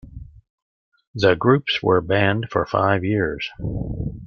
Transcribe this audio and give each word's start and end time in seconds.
The 1.13 1.35
groups 1.35 1.83
were 1.83 2.01
banned 2.01 2.47
for 2.49 2.65
five 2.65 3.05
years. 3.05 3.47